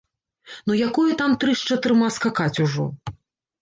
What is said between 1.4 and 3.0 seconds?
тры з чатырма скакаць ужо.